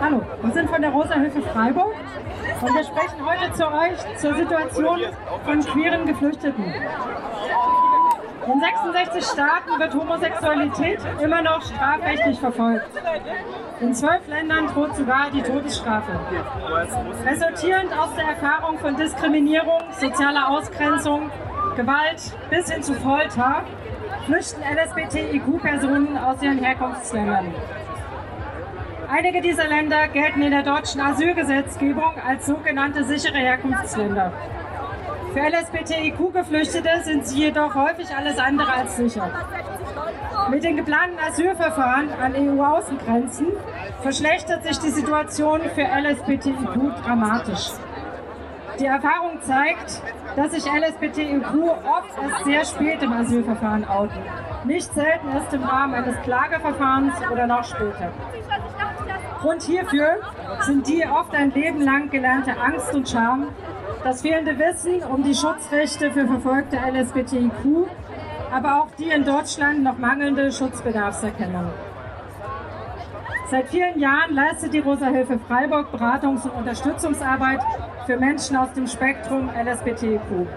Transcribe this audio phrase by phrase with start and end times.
[0.00, 1.94] Hallo, wir sind von der Rosa Hilfe Freiburg
[2.60, 5.00] und wir sprechen heute zu euch zur Situation
[5.44, 6.64] von queeren Geflüchteten.
[8.46, 12.86] In 66 Staaten wird Homosexualität immer noch strafrechtlich verfolgt.
[13.80, 16.12] In zwölf Ländern droht sogar die Todesstrafe.
[17.24, 21.30] Resultierend aus der Erfahrung von Diskriminierung, sozialer Ausgrenzung,
[21.74, 23.64] Gewalt bis hin zu Folter
[24.26, 27.54] flüchten LSBTIQ-Personen aus ihren Herkunftsländern.
[29.08, 34.32] Einige dieser Länder gelten in der deutschen Asylgesetzgebung als sogenannte sichere Herkunftsländer.
[35.32, 39.30] Für LSBTIQ-Geflüchtete sind sie jedoch häufig alles andere als sicher.
[40.50, 43.46] Mit den geplanten Asylverfahren an EU-Außengrenzen
[44.02, 47.70] verschlechtert sich die Situation für LSBTIQ dramatisch.
[48.80, 50.02] Die Erfahrung zeigt,
[50.34, 51.44] dass sich LSBTIQ
[51.86, 54.20] oft erst sehr spät im Asylverfahren outen.
[54.64, 58.12] Nicht selten erst im Rahmen eines Klageverfahrens oder noch später.
[59.46, 60.16] Grund hierfür
[60.62, 63.46] sind die oft ein Leben lang gelernte Angst und Scham,
[64.02, 67.86] das fehlende Wissen um die Schutzrechte für verfolgte LSBTIQ,
[68.52, 71.70] aber auch die in Deutschland noch mangelnde Schutzbedarfserkennung.
[73.48, 77.60] Seit vielen Jahren leistet die Rosa Hilfe Freiburg Beratungs- und Unterstützungsarbeit
[78.04, 80.48] für Menschen aus dem Spektrum LSBTIQ.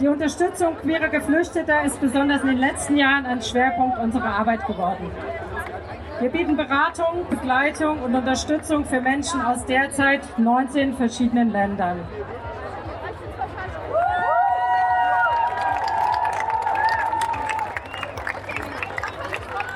[0.00, 5.10] Die Unterstützung queerer Geflüchteter ist besonders in den letzten Jahren ein Schwerpunkt unserer Arbeit geworden.
[6.20, 11.98] Wir bieten Beratung, Begleitung und Unterstützung für Menschen aus derzeit 19 verschiedenen Ländern.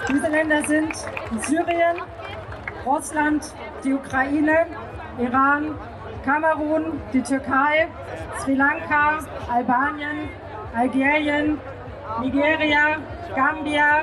[0.06, 0.95] Diese Länder sind
[1.47, 1.97] Syrien,
[2.84, 3.50] Russland,
[3.83, 4.67] die Ukraine,
[5.19, 5.75] Iran,
[6.27, 7.89] Kamerun, die Türkei,
[8.41, 10.28] Sri Lanka, Albanien,
[10.77, 11.59] Algerien,
[12.20, 12.98] Nigeria,
[13.34, 14.03] Gambia,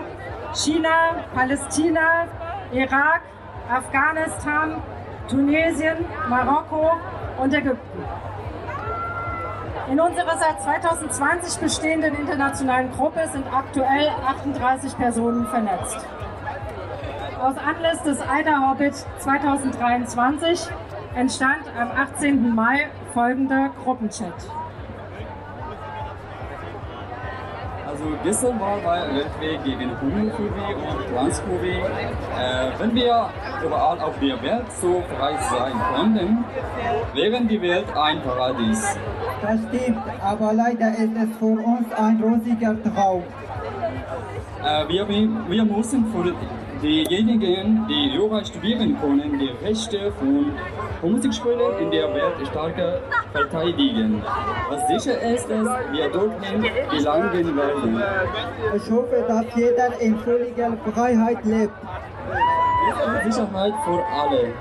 [0.54, 2.28] China, Palästina,
[2.74, 3.22] Irak,
[3.70, 4.82] Afghanistan,
[5.28, 6.92] Tunesien, Marokko
[7.38, 8.04] und Ägypten.
[9.90, 15.98] In unserer seit 2020 bestehenden internationalen Gruppe sind aktuell 38 Personen vernetzt.
[17.42, 20.68] Aus Anlass des AIDA Hobbit 2023
[21.16, 22.54] entstand am 18.
[22.54, 24.34] Mai folgender Gruppenchat.
[28.02, 31.70] Also gestern war bei Weltweg gegen Homophobie und Transphobie.
[31.70, 33.30] Äh, wenn wir
[33.64, 36.44] überall auf der Welt so frei sein könnten,
[37.14, 38.98] wäre die Welt ein Paradies.
[39.44, 43.24] Das stimmt, aber leider ist es für uns ein rosiger Traum.
[44.64, 46.34] Äh, wir, wir müssen für
[46.82, 50.52] diejenigen, die Jura studieren können, die Rechte von
[51.02, 53.00] Homosexuellen in der Welt stärker
[53.32, 54.24] verteidigen.
[54.70, 58.04] Was sicher ist, dass wir dorthin gelangen werden.
[58.76, 61.74] Ich hoffe, dass jeder in völliger Freiheit lebt.
[63.24, 64.54] Sicherheit für alle.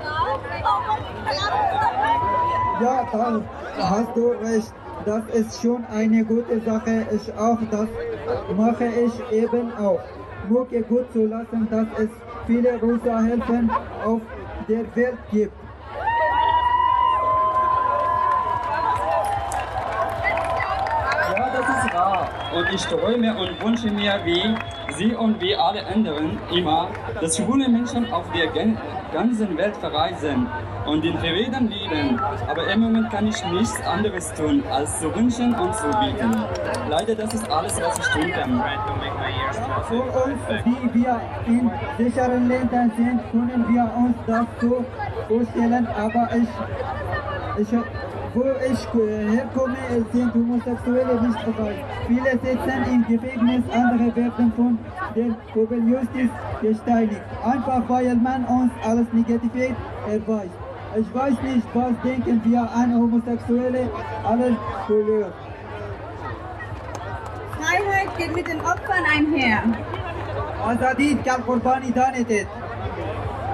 [2.81, 3.43] Ja, dann
[3.77, 4.73] hast du recht.
[5.05, 7.07] Das ist schon eine gute Sache.
[7.11, 7.87] Ich auch, das
[8.55, 9.99] mache ich eben auch.
[10.49, 12.09] Mucke gut zu lassen, dass es
[12.47, 13.69] viele rosa Helfen
[14.05, 14.21] auf
[14.67, 15.53] der Welt gibt.
[21.35, 22.29] Ja, das ist wahr.
[22.55, 24.55] Und ich träume und wünsche mir, wie
[24.97, 28.47] Sie und wie alle anderen immer, dass schwule Menschen auf der
[29.13, 30.47] ganzen Welt verreisen
[30.85, 32.19] und den Frieden lieben.
[32.47, 36.35] Aber im Moment kann ich nichts anderes tun, als zu wünschen und zu bieten.
[36.89, 38.63] Leider, das ist alles, was ich tun kann.
[39.87, 44.85] Für uns, die wir in sicheren Ländern sind, können wir uns das so
[45.27, 47.79] vorstellen, aber ich, ich
[48.33, 49.75] wo ich herkomme,
[50.13, 51.75] sind Homosexuelle nicht frei.
[52.07, 54.79] Viele sitzen im Gefängnis, andere werden von
[55.15, 56.29] der Kugeljustiz
[56.61, 57.21] gesteinigt.
[57.43, 59.75] Einfach weil man uns alles Negativität
[60.07, 60.60] erweist.
[61.00, 63.90] Ich weiß nicht, was denken wir an Homosexuelle,
[64.24, 64.54] alles
[64.86, 65.32] Couleur.
[67.58, 69.62] Freiheit geht mit den Opfern einher.
[70.66, 72.48] آزادی کل قربانی دانید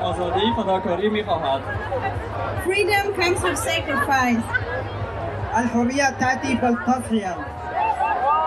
[0.02, 1.60] آزادی فداکاری میخواهد
[2.64, 4.44] Freedom comes with sacrifice.
[5.56, 7.36] الحرية تأتي بالتضحية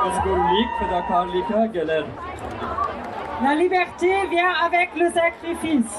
[0.07, 2.05] özgürlük fedakarlığa gelir.
[3.43, 5.93] La liberté vient avec le sacrifice.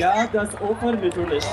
[0.00, 1.44] Ja, das Opfer natürlich.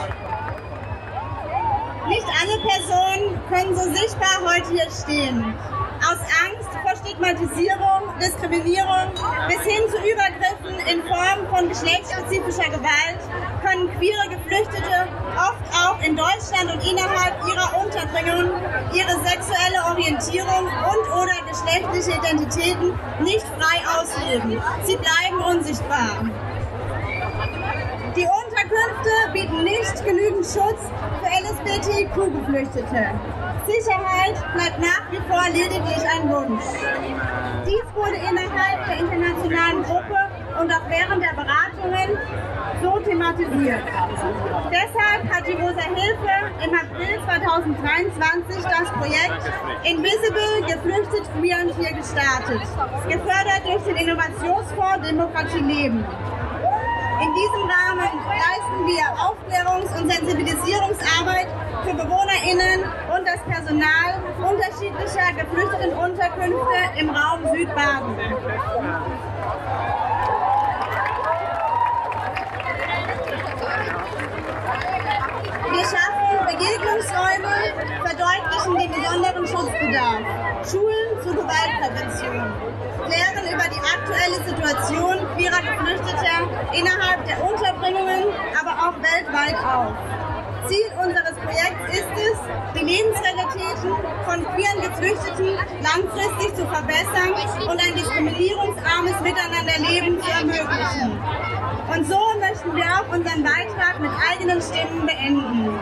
[2.07, 5.53] nicht Alle Personen können so sichtbar heute hier stehen.
[5.99, 9.11] Aus Angst vor Stigmatisierung, Diskriminierung
[9.49, 13.19] bis hin zu Übergriffen in Form von geschlechtsspezifischer Gewalt
[13.65, 18.55] können queere Geflüchtete oft auch in Deutschland und innerhalb ihrer Unterbringung
[18.93, 24.61] ihre sexuelle Orientierung und oder geschlechtliche Identitäten nicht frei ausleben.
[24.85, 26.46] Sie bleiben unsichtbar.
[28.67, 30.81] Unterkünfte bieten nicht genügend Schutz
[31.21, 33.11] für LSBTQ-Geflüchtete.
[33.65, 36.63] Sicherheit bleibt nach wie vor lediglich ein Wunsch.
[37.65, 40.17] Dies wurde innerhalb der internationalen Gruppe
[40.59, 42.17] und auch während der Beratungen
[42.81, 43.83] so thematisiert.
[44.71, 46.35] Deshalb hat die Rosa Hilfe
[46.65, 49.51] im April 2023 das Projekt
[49.83, 52.61] Invisible Geflüchtet Queer und Hier gestartet,
[53.07, 56.05] gefördert durch den Innovationsfonds Demokratie Leben.
[57.19, 61.47] In diesem Rahmen leisten wir Aufklärungs- und Sensibilisierungsarbeit
[61.83, 62.83] für BewohnerInnen
[63.15, 68.17] und das Personal unterschiedlicher Geflüchtetenunterkünfte im Raum Südbaden.
[75.71, 77.97] Wir schaffen Begegnungsräume,
[78.67, 80.21] verdeutlichen den besonderen Schutzbedarf,
[80.69, 82.53] Schulen zur Gewaltprävention,
[83.05, 86.37] klären über die aktuelle Situation queerer Geflüchteter
[86.73, 88.25] innerhalb der Unterbringungen,
[88.59, 89.93] aber auch weltweit auf.
[90.67, 92.37] Ziel unseres Projekts ist es,
[92.75, 97.31] die Lebensrealitäten von queeren Geflüchteten langfristig zu verbessern
[97.69, 101.19] und ein diskriminierungsarmes Miteinanderleben zu ermöglichen.
[101.95, 105.79] Und so möchten wir auch unseren Beitrag mit eigenen Stimmen beenden.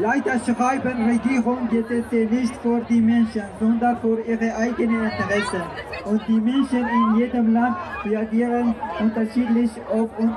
[0.00, 5.62] Leider schreiben Regierungen Gesetze nicht für die Menschen, sondern für ihre eigenen Interessen.
[6.04, 10.36] Und die Menschen in jedem Land reagieren unterschiedlich auf un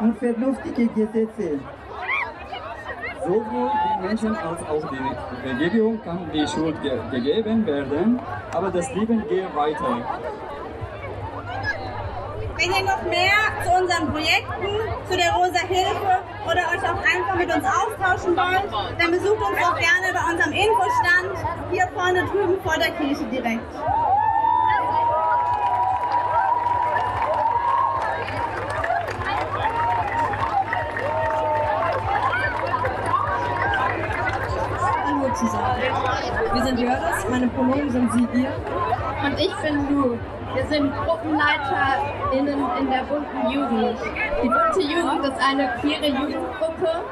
[0.00, 1.60] unvernünftige Gesetze.
[3.26, 8.18] Sowohl die Menschen als auch die Regierung kann die Schuld ge gegeben werden,
[8.54, 9.92] aber das Leben geht weiter.
[12.56, 14.72] Wenn ihr noch mehr zu unseren Projekten,
[15.08, 19.58] zu der Rosa Hilfe oder euch auch einfach mit uns austauschen wollt, dann besucht uns
[19.60, 23.62] doch gerne bei unserem Infostand hier vorne drüben vor der Kirche direkt.
[35.04, 35.82] Hallo zusammen.
[36.52, 38.52] Wir sind Jördis, meine Pronomen sind sie, ihr.
[39.24, 40.18] Und ich bin Lu.
[40.54, 43.98] Wir sind GruppenleiterInnen in der bunten Jugend.
[44.42, 47.04] Die bunte Jugend ist eine queere Jugendgruppe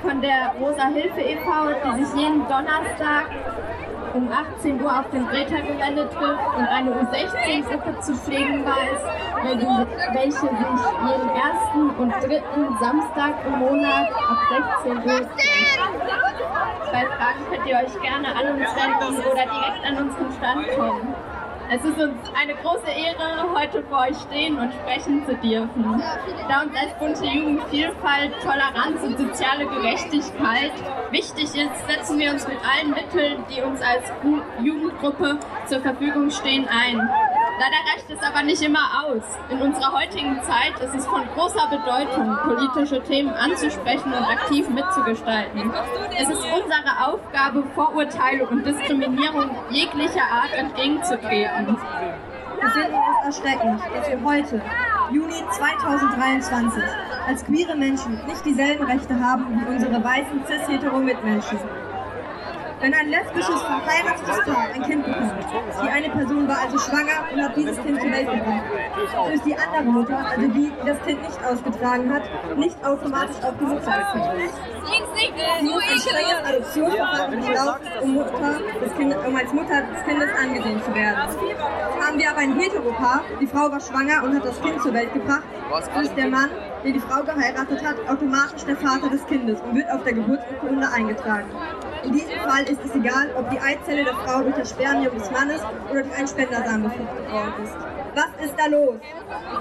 [0.00, 1.50] von der Rosa Hilfe e.V.,
[1.84, 3.26] die sich jeden Donnerstag
[4.14, 9.02] um 18 Uhr auf dem Greta-Gelände trifft und eine U16-Gruppe zu pflegen weiß,
[10.14, 14.38] welche, sich jeden ersten und dritten Samstag im Monat ab
[14.84, 15.30] 16 Uhr trifft.
[16.92, 21.14] Bei Fragen könnt ihr euch gerne an uns wenden oder direkt an unseren Stand kommen.
[21.68, 26.00] Es ist uns eine große Ehre, heute vor euch stehen und sprechen zu dürfen.
[26.48, 30.72] Da uns als bunte Jugend Vielfalt, Toleranz und soziale Gerechtigkeit
[31.10, 34.12] wichtig ist, setzen wir uns mit allen Mitteln, die uns als
[34.62, 37.00] Jugendgruppe zur Verfügung stehen, ein.
[37.58, 39.22] Leider reicht es aber nicht immer aus.
[39.48, 45.72] In unserer heutigen Zeit ist es von großer Bedeutung, politische Themen anzusprechen und aktiv mitzugestalten.
[46.18, 51.78] Es ist unsere Aufgabe, Vorurteile und Diskriminierung jeglicher Art entgegenzutreten.
[52.60, 54.62] Wir finden es erschreckend, dass wir heute,
[55.10, 56.82] Juni 2023,
[57.26, 61.58] als queere Menschen nicht dieselben Rechte haben wie unsere weißen cis-hetero-Mitmenschen.
[62.78, 65.32] Wenn ein lesbisches, verheiratetes Paar ein Kind bekommt,
[65.82, 68.64] die eine Person war also schwanger und hat dieses Kind zur Welt gebracht,
[69.14, 72.22] so ist die andere Mutter, also die, die das Kind nicht ausgetragen hat,
[72.56, 74.48] nicht automatisch auf die Mutter gekommen.
[75.60, 80.28] Sie muss ein strenges Adoptionsverfahren durchlaufen, um, Mutter des Kindes, um als Mutter des Kindes
[80.38, 81.16] angesehen zu werden.
[82.00, 85.12] Haben wir aber ein Heteropaar, die Frau war schwanger und hat das Kind zur Welt
[85.14, 85.44] gebracht,
[85.94, 86.50] so ist der Mann,
[86.84, 90.88] der die Frau geheiratet hat, automatisch der Vater des Kindes und wird auf der Geburtsurkunde
[90.92, 91.48] eingetragen.
[92.04, 95.30] In diesem Fall ist es egal, ob die Eizelle der Frau durch das Spermium des
[95.30, 95.60] Mannes
[95.90, 97.76] oder durch einen Spendersamen befruchtet worden ist.
[98.14, 98.96] Was ist da los?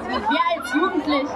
[0.07, 1.35] Wir als Jugendliche.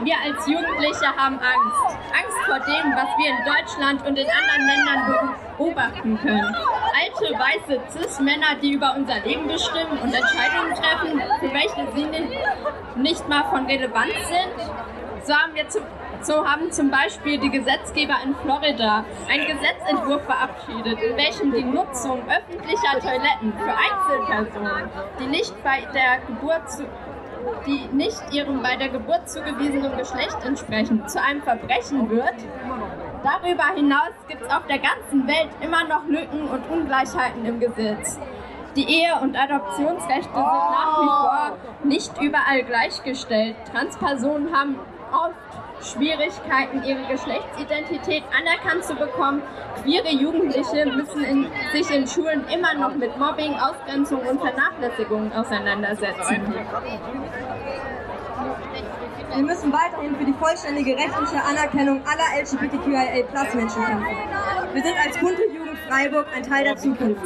[0.00, 1.97] Wir als Jugendliche haben Angst.
[2.18, 6.54] Angst vor dem, was wir in Deutschland und in anderen Ländern beobachten können.
[7.00, 12.06] Alte, weiße Cis-Männer, die über unser Leben bestimmen und Entscheidungen treffen, für welche sie
[13.00, 14.70] nicht, mal von Relevanz sind.
[15.24, 15.82] So haben wir zum
[16.20, 22.22] So haben zum Beispiel die Gesetzgeber in Florida einen Gesetzentwurf verabschiedet, in welchem die Nutzung
[22.28, 26.84] öffentlicher Toiletten für Einzelpersonen, die nicht bei der Geburt zu,
[27.66, 32.34] die nicht ihrem bei der Geburt zugewiesenen Geschlecht entsprechen, zu einem Verbrechen wird.
[33.22, 38.18] Darüber hinaus gibt es auf der ganzen Welt immer noch Lücken und Ungleichheiten im Gesetz.
[38.76, 43.56] Die Ehe- und Adoptionsrechte sind nach wie vor nicht überall gleichgestellt.
[43.72, 44.78] Transpersonen haben
[45.12, 49.42] oft Schwierigkeiten, ihre Geschlechtsidentität anerkannt zu bekommen.
[49.82, 56.54] Queere Jugendliche müssen in, sich in Schulen immer noch mit Mobbing, Ausgrenzung und Vernachlässigung auseinandersetzen.
[59.34, 64.06] Wir müssen weiterhin für die vollständige rechtliche Anerkennung aller LGBTQIA-Plus-Menschen kämpfen.
[64.72, 67.22] Wir sind als bunte Jugend Freiburg ein Teil der Zukunft.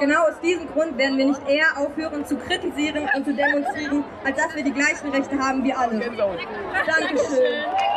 [0.00, 4.36] Genau aus diesem Grund werden wir nicht eher aufhören zu kritisieren und zu demonstrieren, als
[4.36, 5.98] dass wir die gleichen Rechte haben wie alle.
[6.00, 7.91] Dankeschön.